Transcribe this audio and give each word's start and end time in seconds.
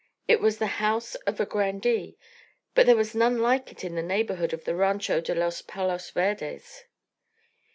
It 0.27 0.39
was 0.41 0.57
the 0.57 0.65
house 0.81 1.13
of 1.29 1.39
a 1.39 1.45
grandee, 1.45 2.17
but 2.73 2.87
there 2.87 2.95
was 2.95 3.13
none 3.13 3.37
like 3.37 3.71
it 3.71 3.83
in 3.83 3.93
the 3.93 4.01
neighbourhood 4.01 4.51
of 4.51 4.63
the 4.63 4.73
Rancho 4.73 5.21
de 5.21 5.35
los 5.35 5.61
Palos 5.61 6.09
Verdes. 6.09 6.85